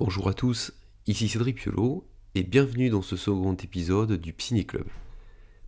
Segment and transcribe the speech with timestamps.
[0.00, 0.72] Bonjour à tous,
[1.06, 4.86] ici Cédric Piolo et bienvenue dans ce second épisode du Piné Club.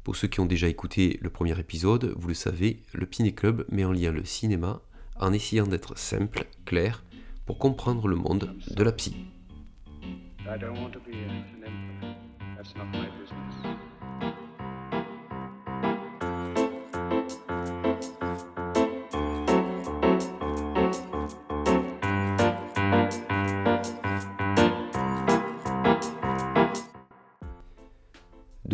[0.05, 3.67] Pour ceux qui ont déjà écouté le premier épisode, vous le savez, le Piné Club
[3.69, 4.81] met en lien le cinéma
[5.21, 7.05] en essayant d'être simple, clair,
[7.45, 9.15] pour comprendre le monde de la psy.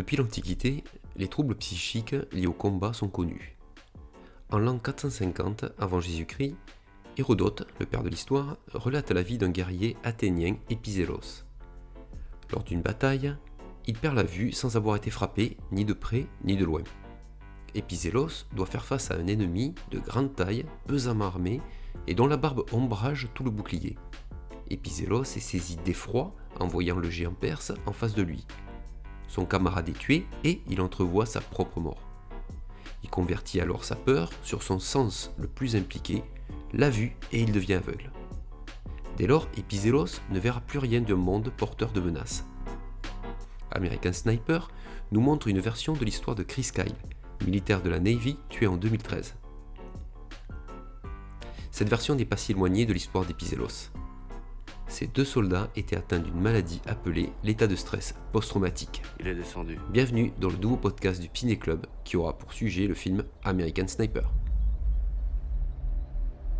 [0.08, 0.84] Depuis l'Antiquité,
[1.16, 3.58] les troubles psychiques liés au combat sont connus.
[4.48, 6.56] En l'an 450 avant Jésus-Christ,
[7.18, 11.44] Hérodote, le père de l'histoire, relate la vie d'un guerrier athénien Épizélos.
[12.50, 13.36] Lors d'une bataille,
[13.86, 16.84] il perd la vue sans avoir été frappé ni de près ni de loin.
[17.74, 21.60] Épizélos doit faire face à un ennemi de grande taille, pesamment armé
[22.06, 23.98] et dont la barbe ombrage tout le bouclier.
[24.70, 28.46] Épizélos est saisi d'effroi en voyant le géant perse en face de lui.
[29.28, 32.02] Son camarade est tué et il entrevoit sa propre mort.
[33.04, 36.24] Il convertit alors sa peur sur son sens le plus impliqué,
[36.72, 38.10] la vue, et il devient aveugle.
[39.16, 42.44] Dès lors, Epizélos ne verra plus rien d'un monde porteur de menaces.
[43.70, 44.70] American Sniper
[45.12, 46.94] nous montre une version de l'histoire de Chris Kyle,
[47.44, 49.34] militaire de la Navy tué en 2013.
[51.70, 53.90] Cette version n'est pas si éloignée de l'histoire d'Epizélos.
[54.88, 59.02] Ces deux soldats étaient atteints d'une maladie appelée l'état de stress post-traumatique.
[59.20, 59.78] Il est descendu.
[59.90, 63.86] Bienvenue dans le nouveau podcast du Piné Club qui aura pour sujet le film American
[63.86, 64.32] Sniper.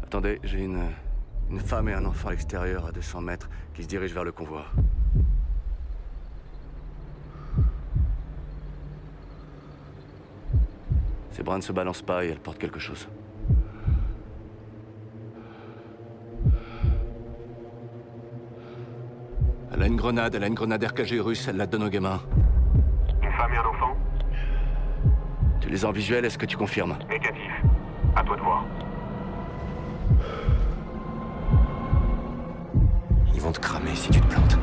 [0.03, 0.83] Attendez, j'ai une,
[1.51, 4.33] une femme et un enfant à l'extérieur à 200 mètres qui se dirigent vers le
[4.33, 4.67] convoi.
[11.33, 13.09] Ses bras ne se balancent pas et elle porte quelque chose.
[19.79, 22.21] Elle a une grenade, elle a une grenade RKG russe, elle la donne au gamin.
[23.23, 23.97] Une femme et un enfant
[25.61, 26.99] Tu les as en visuel, est-ce que tu confirmes?
[27.09, 27.63] Négatif.
[28.17, 28.65] À toi de voir.
[33.33, 34.59] Ils vont te cramer si tu te plantes.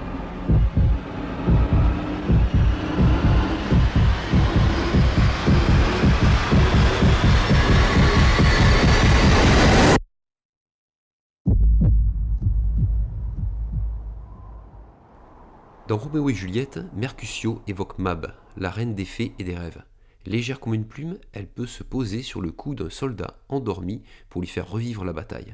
[15.88, 19.84] Dans Roméo et Juliette, Mercutio évoque Mab, la reine des fées et des rêves.
[20.25, 24.41] Légère comme une plume, elle peut se poser sur le cou d'un soldat endormi pour
[24.41, 25.51] lui faire revivre la bataille.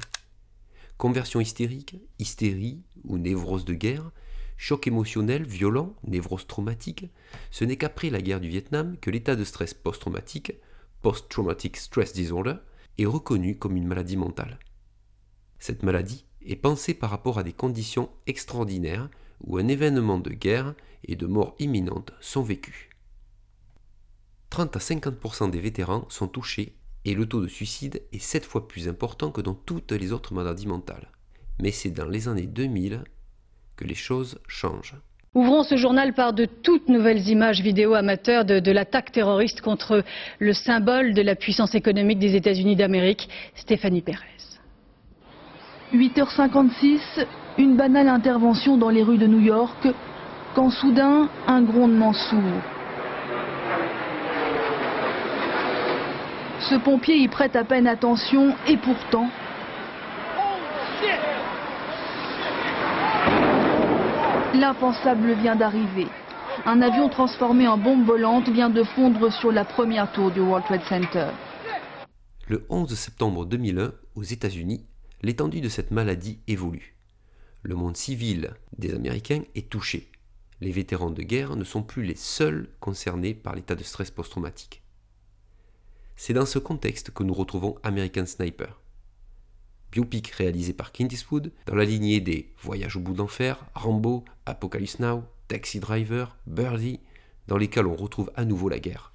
[0.96, 4.10] Conversion hystérique, hystérie ou névrose de guerre,
[4.56, 7.10] choc émotionnel violent, névrose traumatique,
[7.50, 10.54] ce n'est qu'après la guerre du Vietnam que l'état de stress post-traumatique,
[11.02, 12.54] post-traumatic stress disorder,
[12.96, 14.58] est reconnu comme une maladie mentale.
[15.58, 19.10] Cette maladie est pensée par rapport à des conditions extraordinaires
[19.44, 22.88] où un événement de guerre et de mort imminente sont vécus.
[24.50, 28.68] 30 à 50% des vétérans sont touchés et le taux de suicide est 7 fois
[28.68, 31.08] plus important que dans toutes les autres maladies mentales.
[31.60, 33.04] Mais c'est dans les années 2000
[33.76, 34.96] que les choses changent.
[35.34, 40.04] Ouvrons ce journal par de toutes nouvelles images vidéo amateurs de, de l'attaque terroriste contre
[40.38, 44.51] le symbole de la puissance économique des États-Unis d'Amérique, Stéphanie Pérez.
[45.92, 47.26] 8h56,
[47.58, 49.88] une banale intervention dans les rues de New York,
[50.54, 52.40] quand soudain, un grondement sourd.
[56.60, 59.28] Ce pompier y prête à peine attention et pourtant...
[64.54, 66.06] L'impensable vient d'arriver.
[66.66, 70.64] Un avion transformé en bombe volante vient de fondre sur la première tour du World
[70.66, 71.26] Trade Center.
[72.48, 74.84] Le 11 septembre 2001, aux États-Unis,
[75.22, 76.96] l'étendue de cette maladie évolue.
[77.62, 80.10] Le monde civil des Américains est touché.
[80.60, 84.82] Les vétérans de guerre ne sont plus les seuls concernés par l'état de stress post-traumatique.
[86.16, 88.80] C'est dans ce contexte que nous retrouvons American Sniper.
[89.92, 94.24] Biopic réalisé par Clint Eastwood dans la lignée des Voyages au bout de l'enfer, Rambo,
[94.46, 97.00] Apocalypse Now, Taxi Driver, Birdie,
[97.46, 99.12] dans lesquels on retrouve à nouveau la guerre.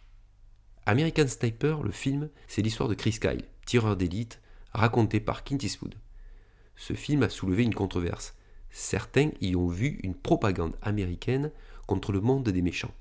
[0.85, 4.39] American Sniper, le film, c'est l'histoire de Chris Kyle, tireur d'élite,
[4.73, 5.95] raconté par Clint Eastwood.
[6.75, 8.35] Ce film a soulevé une controverse.
[8.69, 11.51] Certains y ont vu une propagande américaine
[11.87, 12.93] contre le monde des méchants.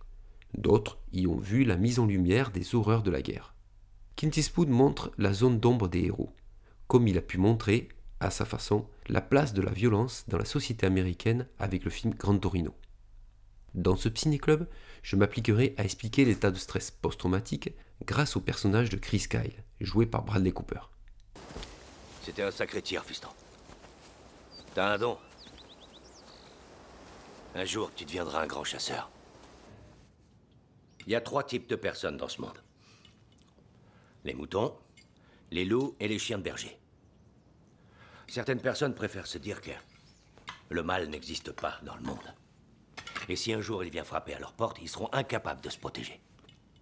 [0.55, 3.55] D'autres y ont vu la mise en lumière des horreurs de la guerre.
[4.17, 6.33] Clint Eastwood montre la zone d'ombre des héros,
[6.87, 7.89] comme il a pu montrer,
[8.21, 12.15] à sa façon, la place de la violence dans la société américaine avec le film
[12.15, 12.75] Grand Torino.
[13.75, 14.67] Dans ce ciné-club,
[15.03, 17.75] je m'appliquerai à expliquer l'état de stress post-traumatique
[18.07, 20.81] grâce au personnage de Chris Kyle, joué par Bradley Cooper.
[22.27, 23.29] C'était un sacré tir, fiston.
[24.75, 25.17] T'as un don.
[27.55, 29.09] Un jour, tu deviendras un grand chasseur.
[31.07, 32.61] Il y a trois types de personnes dans ce monde.
[34.25, 34.77] Les moutons,
[35.53, 36.77] les loups et les chiens de berger.
[38.27, 39.71] Certaines personnes préfèrent se dire que
[40.71, 42.35] le mal n'existe pas dans le monde.
[43.29, 45.79] Et si un jour il vient frapper à leur porte, ils seront incapables de se
[45.79, 46.21] protéger.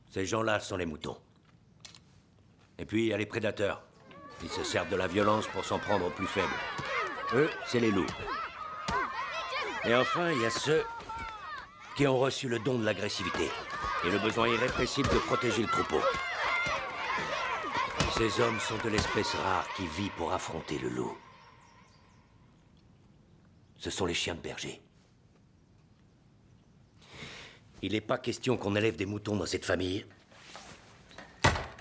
[0.09, 1.19] Ces gens-là sont les moutons.
[2.79, 3.85] Et puis il y a les prédateurs.
[4.45, 6.53] Ils se servent de la violence pour s'en prendre aux plus faibles.
[7.33, 8.07] Eux, c'est les loups.
[9.85, 10.85] Et enfin, il y a ceux
[11.97, 13.51] qui ont reçu le don de l'agressivité
[14.05, 16.01] et le besoin irrépressible de protéger le troupeau.
[18.19, 21.17] Ces hommes sont de l'espèce rare qui vit pour affronter le loup.
[23.79, 24.83] Ce sont les chiens de berger.
[27.81, 30.05] Il n'est pas question qu'on élève des moutons dans cette famille.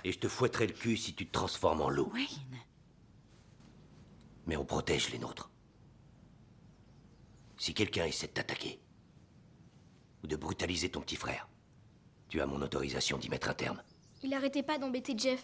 [0.04, 2.12] Et je te fouetterai le cul si tu te transformes en loup.
[2.14, 2.53] Wayne.
[4.46, 5.50] Mais on protège les nôtres.
[7.58, 8.82] Si quelqu'un essaie de t'attaquer,
[10.24, 11.48] ou de brutaliser ton petit frère,
[12.30, 13.82] tu as mon autorisation d'y mettre un terme.
[14.24, 15.44] Il arrêtait pas d'embêter Jeff.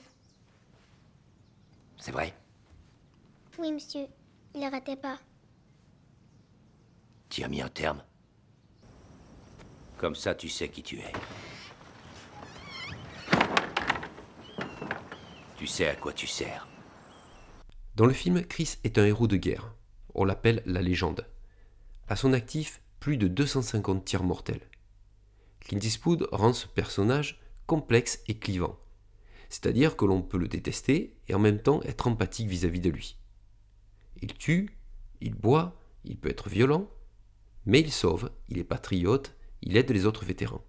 [1.98, 2.34] C'est vrai?
[3.58, 4.08] Oui, monsieur.
[4.56, 5.20] Il arrêtait pas.
[7.30, 8.04] Tu as mis un terme?
[9.98, 11.12] Comme ça, tu sais qui tu es.
[15.58, 16.69] Tu sais à quoi tu sers.
[18.00, 19.76] Dans le film, Chris est un héros de guerre.
[20.16, 21.28] On l'appelle la légende.
[22.08, 24.70] À son actif, plus de 250 tirs mortels.
[25.60, 28.80] Clint Eastwood rend ce personnage complexe et clivant.
[29.50, 33.18] C'est-à-dire que l'on peut le détester et en même temps être empathique vis-à-vis de lui.
[34.22, 34.78] Il tue,
[35.20, 36.90] il boit, il peut être violent,
[37.66, 40.64] mais il sauve, il est patriote, il aide les autres vétérans.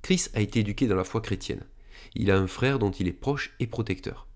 [0.00, 1.66] Chris a été éduqué dans la foi chrétienne.
[2.14, 4.28] Il a un frère dont il est proche et protecteur.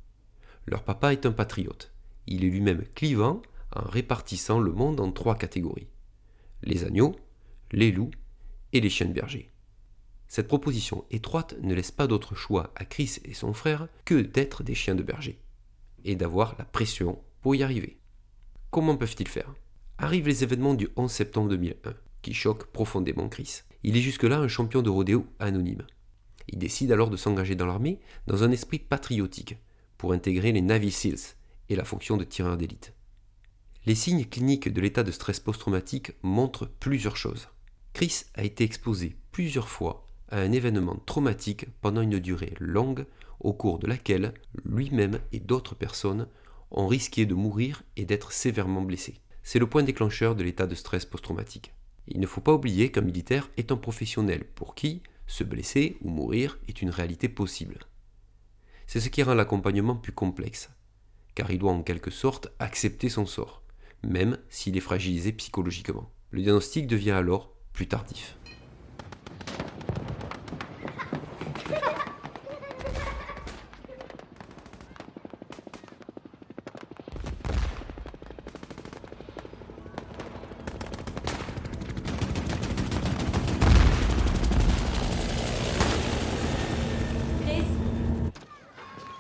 [0.67, 1.91] Leur papa est un patriote.
[2.31, 3.41] Il est lui-même clivant
[3.75, 5.89] en répartissant le monde en trois catégories.
[6.63, 7.17] Les agneaux,
[7.73, 8.11] les loups
[8.75, 9.51] et les chiens de berger.
[10.29, 14.63] Cette proposition étroite ne laisse pas d'autre choix à Chris et son frère que d'être
[14.63, 15.41] des chiens de berger
[16.05, 17.99] et d'avoir la pression pour y arriver.
[18.71, 19.55] Comment peuvent-ils faire?
[19.97, 23.63] Arrivent les événements du 11 septembre 2001 qui choquent profondément Chris.
[23.85, 25.87] Il est jusque-là un champion de rodéo anonyme.
[26.49, 29.57] Il décide alors de s'engager dans l'armée dans un esprit patriotique
[29.97, 31.38] pour intégrer les Navy SEALs
[31.69, 32.94] et la fonction de tireur d'élite.
[33.87, 37.49] Les signes cliniques de l'état de stress post-traumatique montrent plusieurs choses.
[37.93, 43.06] Chris a été exposé plusieurs fois à un événement traumatique pendant une durée longue
[43.41, 44.35] au cours de laquelle
[44.65, 46.29] lui-même et d'autres personnes
[46.70, 49.20] ont risqué de mourir et d'être sévèrement blessés.
[49.43, 51.73] C'est le point déclencheur de l'état de stress post-traumatique.
[52.09, 56.11] Il ne faut pas oublier qu'un militaire est un professionnel pour qui se blesser ou
[56.11, 57.79] mourir est une réalité possible.
[58.87, 60.70] C'est ce qui rend l'accompagnement plus complexe,
[61.38, 63.62] car il doit en quelque sorte accepter son sort,
[64.02, 66.11] même s'il est fragilisé psychologiquement.
[66.32, 68.37] Le diagnostic devient alors plus tardif.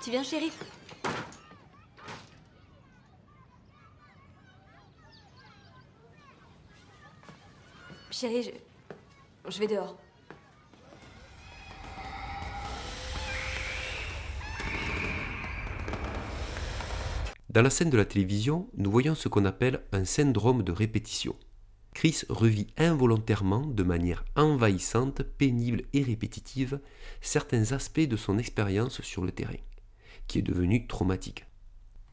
[0.02, 0.50] Tu viens, chérie?
[8.20, 8.50] Chérie,
[9.48, 9.58] je...
[9.60, 9.96] vais dehors.
[17.48, 21.36] Dans la scène de la télévision, nous voyons ce qu'on appelle un syndrome de répétition.
[21.94, 26.80] Chris revit involontairement, de manière envahissante, pénible et répétitive,
[27.20, 29.62] certains aspects de son expérience sur le terrain,
[30.26, 31.47] qui est devenu traumatique.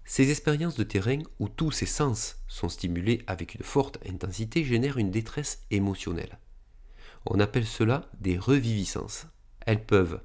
[0.07, 4.99] Ces expériences de terrain où tous ses sens sont stimulés avec une forte intensité génèrent
[4.99, 6.37] une détresse émotionnelle.
[7.25, 9.25] On appelle cela des reviviscences.
[9.65, 10.21] Elles peuvent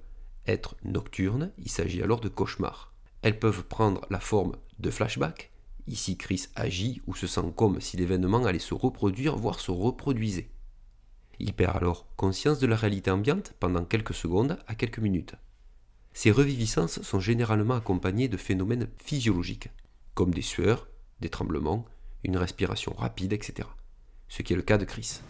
[0.47, 2.93] être nocturnes, il s'agit alors de cauchemars.
[3.23, 5.51] Elles peuvent prendre la forme de flashbacks,
[5.87, 10.51] ici Chris agit ou se sent comme si l'événement allait se reproduire, voire se reproduisait.
[11.39, 15.37] Il perd alors conscience de la réalité ambiante pendant quelques secondes à quelques minutes.
[16.13, 19.69] Ces reviviscences sont généralement accompagnées de phénomènes physiologiques,
[20.15, 20.89] comme des sueurs,
[21.21, 21.85] des tremblements,
[22.25, 23.69] une respiration rapide, etc.
[24.29, 25.21] Ce qui est le cas de Chris.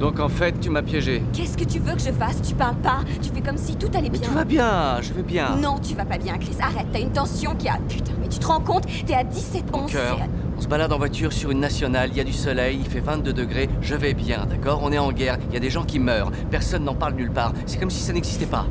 [0.00, 1.22] Donc en fait, tu m'as piégé.
[1.32, 2.42] Qu'est-ce que tu veux que je fasse?
[2.42, 3.04] Tu parles pas?
[3.22, 5.56] Tu fais comme si tout allait Mais bien tout va bien, je vais bien.
[5.56, 6.56] Non, tu vas pas bien, Chris.
[6.60, 7.78] Arrête, t'as une tension qui a...
[7.88, 8.84] Putain, mais tu te rends compte?
[9.06, 12.10] T'es à 17 Mon ans, cœur, c'est- on se balade en voiture sur une nationale,
[12.12, 14.80] il y a du soleil, il fait 22 degrés, je vais bien, d'accord?
[14.82, 17.30] On est en guerre, il y a des gens qui meurent, personne n'en parle nulle
[17.32, 18.66] part, c'est comme si ça n'existait pas.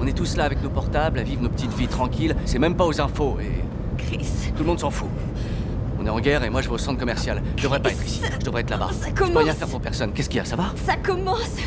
[0.00, 2.76] On est tous là avec nos portables, à vivre nos petites vies tranquilles, c'est même
[2.76, 3.50] pas aux infos, et
[3.98, 4.26] Chris,
[4.56, 5.08] tout le monde s'en fout.
[5.98, 7.42] On est en guerre et moi je vais au centre commercial.
[7.58, 8.22] Je devrais pas être ici.
[8.40, 8.90] Je devrais être là-bas.
[8.92, 9.54] Ça Je peux rien commence.
[9.56, 10.14] faire pour personne.
[10.14, 10.46] Qu'est-ce qu'il y a?
[10.46, 10.72] Ça va?
[10.86, 11.58] Ça commence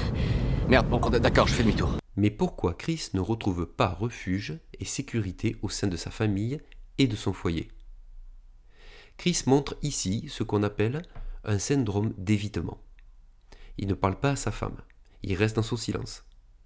[0.67, 1.97] Merde, bon, d'accord, je fais demi-tour.
[2.15, 6.59] Mais pourquoi Chris ne retrouve pas refuge et sécurité au sein de sa famille
[6.97, 7.69] et de son foyer?
[9.17, 11.03] Chris montre ici ce qu'on appelle
[11.45, 12.79] un syndrome d'évitement.
[13.77, 14.77] Il ne parle pas à sa femme,
[15.21, 16.23] il reste dans son silence.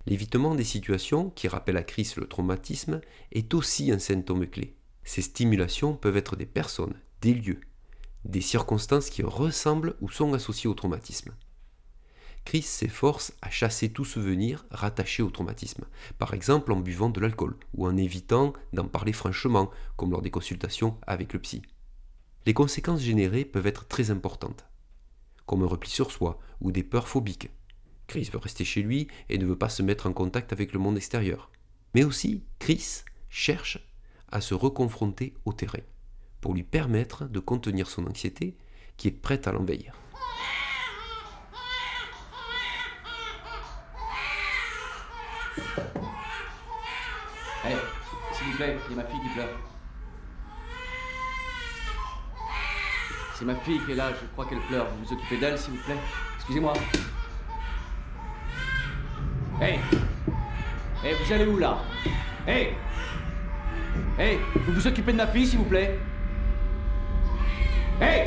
[0.07, 3.01] L'évitement des situations, qui rappelle à Chris le traumatisme,
[3.33, 4.73] est aussi un symptôme clé.
[5.03, 7.59] Ces stimulations peuvent être des personnes, des lieux,
[8.23, 11.33] des circonstances qui ressemblent ou sont associées au traumatisme.
[12.45, 15.83] Chris s'efforce à chasser tout souvenir rattaché au traumatisme,
[16.17, 20.31] par exemple en buvant de l'alcool ou en évitant d'en parler franchement, comme lors des
[20.31, 21.63] consultations avec le psy.
[22.45, 24.67] Les conséquences générées peuvent être très importantes,
[25.45, 27.49] comme un repli sur soi ou des peurs phobiques.
[28.07, 30.79] Chris veut rester chez lui et ne veut pas se mettre en contact avec le
[30.79, 31.51] monde extérieur.
[31.93, 33.79] Mais aussi, Chris cherche
[34.31, 35.83] à se reconfronter au terrain,
[36.41, 38.57] pour lui permettre de contenir son anxiété
[38.95, 39.93] qui est prête à l'envahir.
[47.65, 47.75] Hé,
[48.33, 49.59] s'il vous plaît, il y a ma fille qui pleure.
[53.37, 54.89] C'est ma fille qui est là, je crois qu'elle pleure.
[54.89, 55.97] Vous vous occupez d'elle, s'il vous plaît
[56.37, 56.73] Excusez-moi.
[59.59, 59.79] Hé
[61.25, 61.79] vous allez où là?
[62.47, 62.73] Hé
[64.19, 65.97] Hé, vous vous occupez de ma fille, s'il vous plaît?
[67.99, 68.23] Hé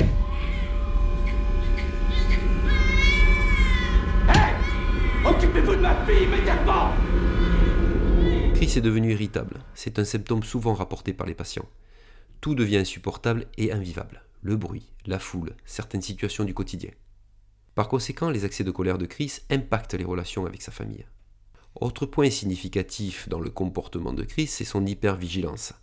[4.27, 6.91] Hé Occupez-vous de ma fille immédiatement
[8.55, 9.59] Chris est devenu irritable.
[9.73, 11.69] C'est un symptôme souvent rapporté par les patients.
[12.41, 14.23] Tout devient insupportable et invivable.
[14.41, 16.91] Le bruit, la foule, certaines situations du quotidien.
[17.73, 21.05] Par conséquent, les accès de colère de Chris impactent les relations avec sa famille.
[21.75, 25.73] Autre point significatif dans le comportement de Chris, c'est son hypervigilance.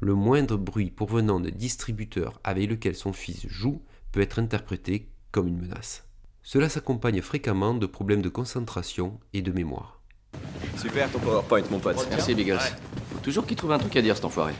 [0.00, 3.82] Le moindre bruit provenant de distributeurs avec lequel son fils joue
[4.12, 6.04] peut être interprété comme une menace.
[6.42, 10.00] Cela s'accompagne fréquemment de problèmes de concentration et de mémoire.
[10.76, 12.06] Super ton PowerPoint, mon pote.
[12.10, 12.58] Merci, Biggles.
[13.12, 14.54] Faut toujours qu'il trouve un truc à dire, cet enfoiré.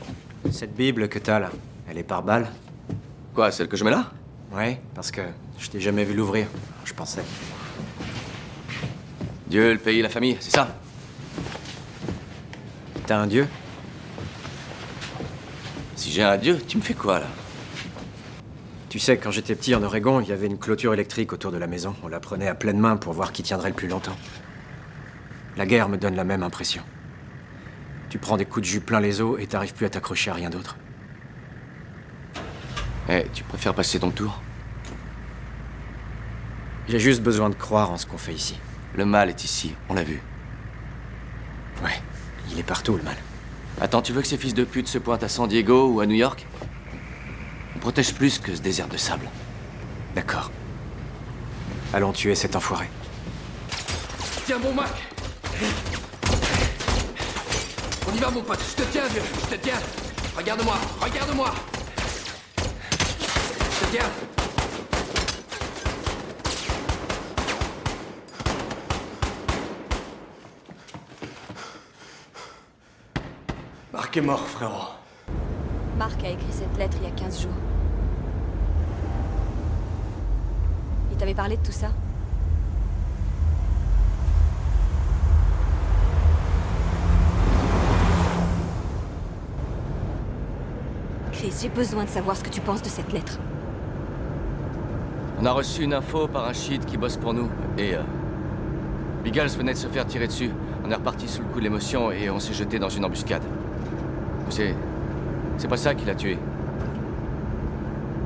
[0.51, 1.51] Cette Bible que t'as là,
[1.89, 2.49] elle est par balle
[3.33, 4.11] Quoi, celle que je mets là?
[4.53, 5.21] Ouais, parce que
[5.57, 6.47] je t'ai jamais vu l'ouvrir.
[6.85, 7.23] Je pensais.
[9.51, 10.79] Dieu, le pays, la famille, c'est ça
[13.05, 13.45] T'as un dieu?
[15.97, 17.25] Si j'ai un dieu, tu me fais quoi, là?
[18.87, 21.57] Tu sais, quand j'étais petit en Oregon, il y avait une clôture électrique autour de
[21.57, 21.93] la maison.
[22.01, 24.15] On la prenait à pleine main pour voir qui tiendrait le plus longtemps.
[25.57, 26.83] La guerre me donne la même impression.
[28.09, 30.35] Tu prends des coups de jus plein les os et t'arrives plus à t'accrocher à
[30.35, 30.77] rien d'autre.
[33.09, 34.41] Eh, tu préfères passer ton tour?
[36.87, 38.57] J'ai juste besoin de croire en ce qu'on fait ici.
[38.93, 40.21] Le mal est ici, on l'a vu.
[41.83, 42.01] Ouais,
[42.51, 43.15] il est partout le mal.
[43.79, 46.05] Attends, tu veux que ces fils de pute se pointent à San Diego ou à
[46.05, 46.45] New York?
[47.75, 49.29] On protège plus que ce désert de sable.
[50.13, 50.51] D'accord.
[51.93, 52.89] Allons tuer cet enfoiré.
[54.45, 54.91] Tiens bon, Mac
[58.07, 59.79] On y va, mon pote, je te tiens, vieux, je te tiens
[60.35, 61.53] Regarde-moi, regarde-moi
[62.57, 64.05] Je te tiens
[74.11, 74.89] Marc est mort, frérot.
[75.97, 77.51] Marc a écrit cette lettre il y a 15 jours.
[81.09, 81.87] Il t'avait parlé de tout ça?
[91.31, 93.39] Chris, j'ai besoin de savoir ce que tu penses de cette lettre.
[95.39, 97.95] On a reçu une info par un shit qui bosse pour nous, et...
[97.95, 98.01] Euh,
[99.23, 100.51] Biggles venait de se faire tirer dessus.
[100.83, 103.43] On est reparti sous le coup de l'émotion et on s'est jeté dans une embuscade.
[104.51, 104.75] C'est...
[105.69, 106.37] Pas ça qui l'a tué.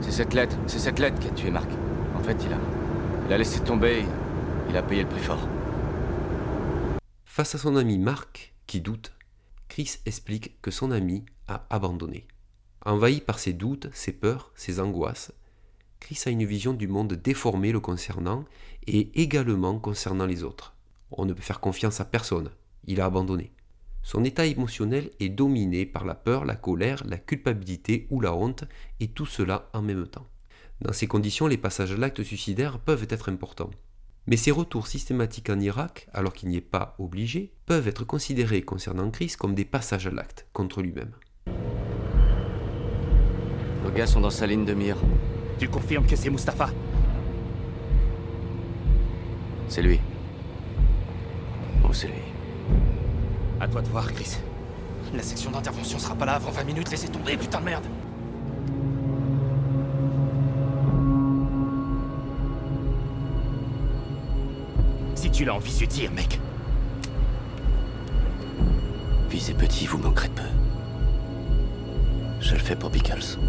[0.02, 1.70] C'est cette lettre, c'est cette lettre qui a tué Marc.
[2.16, 2.58] En fait, il a...
[3.28, 4.04] Il a laissé tomber,
[4.70, 5.48] il a payé le prix fort.
[7.26, 9.14] Face à son ami Marc, qui doute,
[9.68, 12.28] Chris explique que son ami a abandonné.
[12.86, 15.32] Envahi par ses doutes, ses peurs, ses angoisses,
[16.00, 18.46] Chris a une vision du monde déformée le concernant
[18.88, 20.76] et également concernant les autres.
[21.12, 22.52] On ne peut faire confiance à personne,
[22.86, 23.52] il a abandonné.
[24.06, 28.64] Son état émotionnel est dominé par la peur, la colère, la culpabilité ou la honte,
[29.00, 30.28] et tout cela en même temps.
[30.80, 33.72] Dans ces conditions, les passages à l'acte suicidaire peuvent être importants.
[34.28, 38.62] Mais ces retours systématiques en Irak, alors qu'il n'y est pas obligé, peuvent être considérés
[38.62, 41.14] concernant Chris comme des passages à l'acte contre lui-même.
[43.84, 44.98] Nos gars sont dans sa ligne de mire.
[45.58, 46.70] Tu confirmes que c'est Mustapha?
[49.68, 50.00] C'est lui.
[51.84, 52.35] Oh, c'est lui.
[53.66, 54.38] À toi de voir, Chris.
[55.16, 57.86] La section d'intervention sera pas là avant 20 minutes, laissez tomber, putain de merde
[65.16, 66.40] Si tu l'as envie, de tire, mec.
[69.32, 70.44] Visez petit, vous manquerez de peu.
[72.42, 73.40] Je le fais pour Pickles.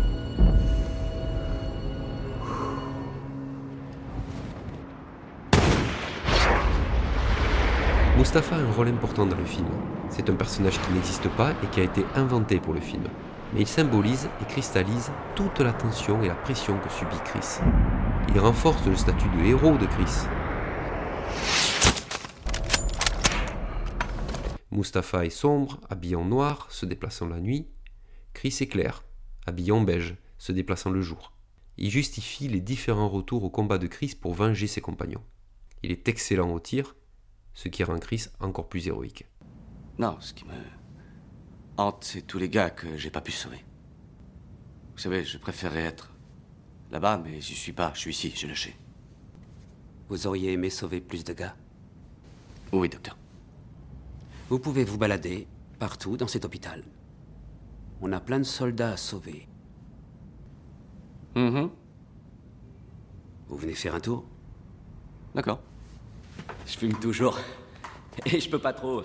[8.16, 9.66] Mustapha a un rôle important dans le film.
[10.10, 13.04] C'est un personnage qui n'existe pas et qui a été inventé pour le film.
[13.52, 17.60] Mais il symbolise et cristallise toute la tension et la pression que subit Chris.
[18.28, 20.26] Il renforce le statut de héros de Chris.
[24.70, 27.68] Mustapha est sombre, habillé en noir, se déplaçant la nuit.
[28.34, 29.04] Chris est clair,
[29.46, 31.32] habillé en beige, se déplaçant le jour.
[31.78, 35.22] Il justifie les différents retours au combat de Chris pour venger ses compagnons.
[35.82, 36.96] Il est excellent au tir,
[37.54, 39.26] ce qui rend Chris encore plus héroïque.
[39.98, 40.52] Non, ce qui me
[41.78, 43.64] hante, c'est tous les gars que j'ai pas pu sauver.
[44.94, 46.12] Vous savez, je préférerais être
[46.90, 47.92] là-bas, mais j'y suis pas.
[47.94, 48.76] Je suis ici, j'ai lâché.
[50.08, 51.56] Vous auriez aimé sauver plus de gars?
[52.72, 53.16] Oui, docteur.
[54.48, 55.46] Vous pouvez vous balader
[55.78, 56.84] partout dans cet hôpital.
[58.00, 59.48] On a plein de soldats à sauver.
[61.34, 61.70] Mhm.
[63.48, 64.24] Vous venez faire un tour?
[65.34, 65.60] D'accord.
[66.66, 67.38] Je fume toujours.
[68.26, 69.02] Et je peux pas trop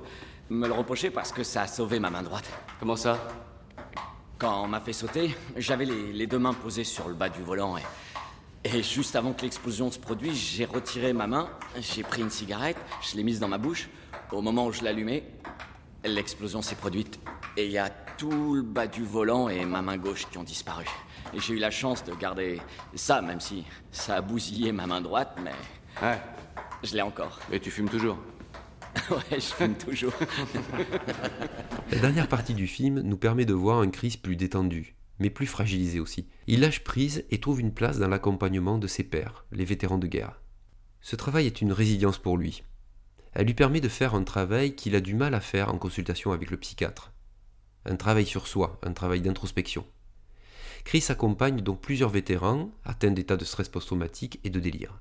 [0.52, 2.50] me le reprocher parce que ça a sauvé ma main droite.
[2.80, 3.18] Comment ça?
[4.38, 7.42] Quand on m'a fait sauter, j'avais les, les deux mains posées sur le bas du
[7.42, 7.84] volant et,
[8.64, 11.48] et juste avant que l'explosion se produise, j'ai retiré ma main,
[11.80, 13.90] j'ai pris une cigarette, je l'ai mise dans ma bouche.
[14.32, 15.24] Au moment où je l'allumais,
[16.04, 17.20] l'explosion s'est produite
[17.56, 20.44] et il y a tout le bas du volant et ma main gauche qui ont
[20.44, 20.86] disparu.
[21.34, 22.60] Et j'ai eu la chance de garder
[22.96, 25.52] ça, même si ça a bousillé ma main droite, mais
[26.02, 26.20] Ouais.
[26.84, 27.40] je l'ai encore.
[27.52, 28.18] Et tu fumes toujours?
[29.12, 30.14] ouais, je fume toujours.
[31.92, 35.48] La dernière partie du film nous permet de voir un Chris plus détendu, mais plus
[35.48, 36.28] fragilisé aussi.
[36.48, 40.08] Il lâche prise et trouve une place dans l'accompagnement de ses pairs, les vétérans de
[40.08, 40.42] guerre.
[41.02, 42.64] Ce travail est une résilience pour lui.
[43.34, 46.32] Elle lui permet de faire un travail qu'il a du mal à faire en consultation
[46.32, 47.12] avec le psychiatre.
[47.86, 49.86] Un travail sur soi, un travail d'introspection.
[50.84, 55.00] Chris accompagne donc plusieurs vétérans atteints d'état de stress post-traumatique et de délire.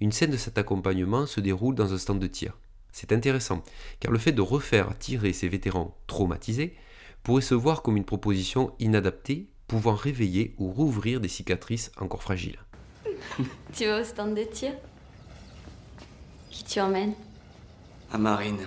[0.00, 2.56] Une scène de cet accompagnement se déroule dans un stand de tir.
[2.92, 3.62] C'est intéressant,
[4.00, 6.74] car le fait de refaire tirer ces vétérans traumatisés
[7.22, 12.58] pourrait se voir comme une proposition inadaptée, pouvant réveiller ou rouvrir des cicatrices encore fragiles.
[13.72, 14.72] Tu vas au stand de tir?
[16.50, 17.14] Qui tu emmènes?
[18.12, 18.66] À Marine.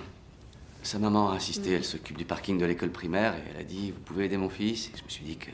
[0.82, 3.90] Sa maman a insisté, elle s'occupe du parking de l'école primaire et elle a dit
[3.90, 5.50] Vous pouvez aider mon fils Et je me suis dit que.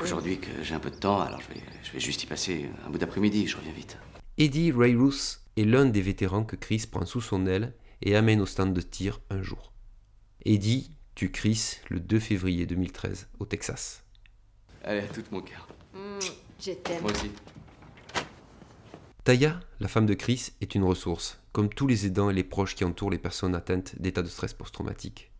[0.00, 2.70] Aujourd'hui, que j'ai un peu de temps, alors je vais, je vais juste y passer
[2.86, 3.98] un bout d'après-midi, je reviens vite.
[4.36, 8.46] Eddie Rayrus est l'un des vétérans que Chris prend sous son aile et amène au
[8.46, 9.72] stand de tir un jour.
[10.44, 14.04] Eddie tue Chris le 2 février 2013 au Texas.
[14.84, 15.68] Allez, tout mon cœur.
[16.60, 17.02] Je t'aime.
[17.02, 17.30] Moi aussi.
[19.24, 22.74] Taya, la femme de Chris, est une ressource, comme tous les aidants et les proches
[22.74, 25.32] qui entourent les personnes atteintes d'état de stress post-traumatique.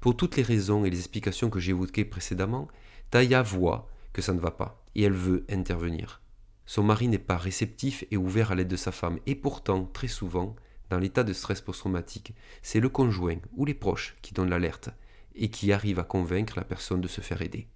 [0.00, 2.68] Pour toutes les raisons et les explications que j'ai évoquées précédemment,
[3.10, 6.20] Taya voit que ça ne va pas et elle veut intervenir.
[6.66, 10.08] Son mari n'est pas réceptif et ouvert à l'aide de sa femme et pourtant, très
[10.08, 10.56] souvent,
[10.90, 14.90] dans l'état de stress post-traumatique, c'est le conjoint ou les proches qui donnent l'alerte
[15.34, 17.66] et qui arrivent à convaincre la personne de se faire aider.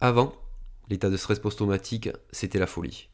[0.00, 0.34] Avant,
[0.88, 3.08] l'état de stress post-traumatique, c'était la folie.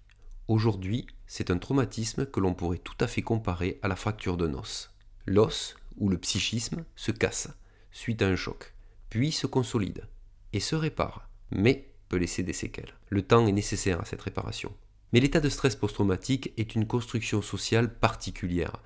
[0.48, 4.54] Aujourd'hui, c'est un traumatisme que l'on pourrait tout à fait comparer à la fracture d'un
[4.54, 4.90] os.
[5.26, 7.48] L'os, ou le psychisme, se casse
[7.92, 8.74] suite à un choc,
[9.10, 10.08] puis se consolide
[10.52, 12.94] et se répare, mais peut laisser des séquelles.
[13.08, 14.74] Le temps est nécessaire à cette réparation.
[15.12, 18.78] Mais l'état de stress post-traumatique est une construction sociale particulière.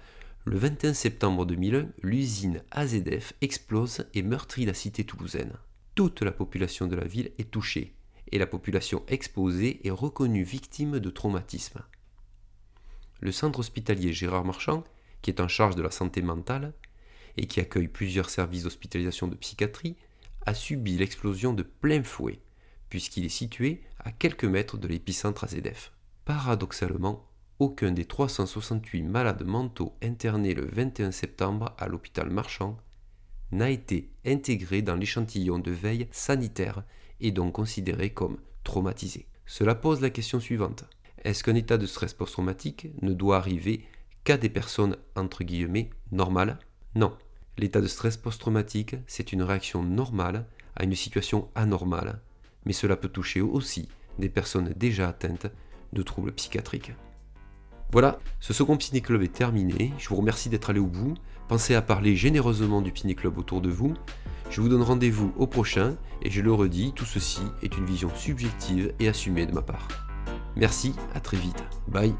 [0.44, 5.52] Le 21 septembre 2001, l'usine AZF explose et meurtrit la cité toulousaine.
[5.94, 7.94] Toute la population de la ville est touchée
[8.32, 11.80] et la population exposée est reconnue victime de traumatisme.
[13.20, 14.82] Le centre hospitalier Gérard Marchand,
[15.22, 16.74] qui est en charge de la santé mentale
[17.36, 19.96] et qui accueille plusieurs services d'hospitalisation de psychiatrie,
[20.44, 22.40] a subi l'explosion de plein fouet,
[22.88, 25.92] puisqu'il est situé à quelques mètres de l'épicentre AZF.
[26.26, 27.24] Paradoxalement,
[27.60, 32.76] aucun des 368 malades mentaux internés le 21 septembre à l'hôpital Marchand
[33.52, 36.82] n'a été intégré dans l'échantillon de veille sanitaire
[37.20, 39.28] et donc considéré comme traumatisé.
[39.46, 40.84] Cela pose la question suivante.
[41.22, 43.84] Est-ce qu'un état de stress post-traumatique ne doit arriver
[44.24, 46.58] qu'à des personnes entre guillemets normales?
[46.96, 47.16] Non.
[47.56, 52.20] L'état de stress post-traumatique, c'est une réaction normale à une situation anormale,
[52.64, 55.46] mais cela peut toucher aussi des personnes déjà atteintes
[55.92, 56.92] de troubles psychiatriques.
[57.92, 59.92] Voilà, ce second Ciné Club est terminé.
[59.98, 61.14] Je vous remercie d'être allé au bout.
[61.48, 63.94] Pensez à parler généreusement du Ciné Club autour de vous.
[64.50, 68.10] Je vous donne rendez-vous au prochain et je le redis, tout ceci est une vision
[68.14, 69.88] subjective et assumée de ma part.
[70.56, 71.62] Merci, à très vite.
[71.88, 72.14] Bye.